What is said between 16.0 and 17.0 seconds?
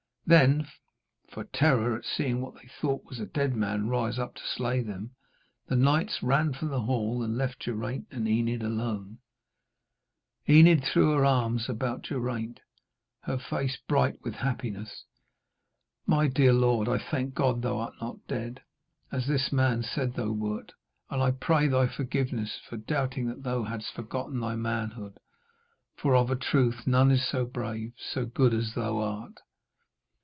'My dear lord, I